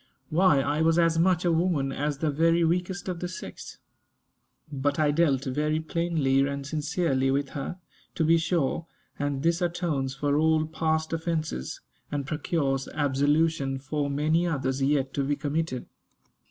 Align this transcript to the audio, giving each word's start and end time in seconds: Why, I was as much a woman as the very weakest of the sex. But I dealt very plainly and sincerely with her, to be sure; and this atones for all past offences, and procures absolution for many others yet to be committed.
Why, 0.31 0.61
I 0.61 0.81
was 0.81 0.97
as 0.97 1.19
much 1.19 1.45
a 1.45 1.51
woman 1.51 1.91
as 1.91 2.17
the 2.17 2.31
very 2.31 2.63
weakest 2.63 3.07
of 3.07 3.19
the 3.19 3.27
sex. 3.27 3.77
But 4.71 4.97
I 4.97 5.11
dealt 5.11 5.43
very 5.43 5.79
plainly 5.79 6.43
and 6.47 6.65
sincerely 6.65 7.29
with 7.29 7.49
her, 7.49 7.77
to 8.15 8.23
be 8.23 8.39
sure; 8.39 8.87
and 9.19 9.43
this 9.43 9.61
atones 9.61 10.15
for 10.15 10.37
all 10.37 10.65
past 10.65 11.13
offences, 11.13 11.81
and 12.11 12.25
procures 12.25 12.87
absolution 12.95 13.77
for 13.77 14.09
many 14.09 14.47
others 14.47 14.81
yet 14.81 15.13
to 15.13 15.23
be 15.23 15.35
committed. 15.35 15.85